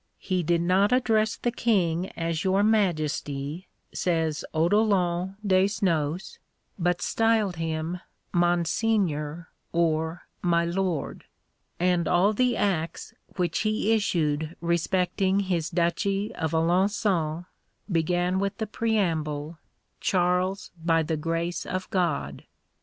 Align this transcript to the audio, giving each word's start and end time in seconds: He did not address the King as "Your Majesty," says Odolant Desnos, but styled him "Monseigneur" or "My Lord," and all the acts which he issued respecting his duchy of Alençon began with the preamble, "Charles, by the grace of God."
He 0.17 0.41
did 0.41 0.61
not 0.61 0.91
address 0.91 1.35
the 1.35 1.51
King 1.51 2.09
as 2.17 2.43
"Your 2.43 2.63
Majesty," 2.63 3.67
says 3.93 4.43
Odolant 4.51 5.35
Desnos, 5.45 6.39
but 6.79 7.03
styled 7.03 7.57
him 7.57 7.99
"Monseigneur" 8.33 9.49
or 9.71 10.23
"My 10.41 10.65
Lord," 10.65 11.25
and 11.79 12.07
all 12.07 12.33
the 12.33 12.57
acts 12.57 13.13
which 13.35 13.59
he 13.59 13.91
issued 13.93 14.55
respecting 14.59 15.41
his 15.41 15.69
duchy 15.69 16.33
of 16.33 16.51
Alençon 16.53 17.45
began 17.91 18.39
with 18.39 18.57
the 18.57 18.65
preamble, 18.65 19.59
"Charles, 19.99 20.71
by 20.83 21.03
the 21.03 21.15
grace 21.15 21.63
of 21.63 21.87
God." 21.91 22.45